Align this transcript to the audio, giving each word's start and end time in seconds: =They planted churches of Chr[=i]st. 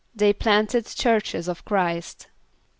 =They 0.15 0.33
planted 0.33 0.87
churches 0.87 1.47
of 1.47 1.63
Chr[=i]st. 1.63 2.25